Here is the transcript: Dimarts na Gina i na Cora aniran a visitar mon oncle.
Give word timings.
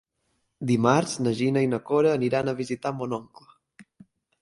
Dimarts 0.71 1.13
na 1.27 1.35
Gina 1.41 1.63
i 1.67 1.71
na 1.75 1.81
Cora 1.91 2.17
aniran 2.17 2.49
a 2.55 2.59
visitar 2.65 2.97
mon 2.99 3.17
oncle. 3.23 3.51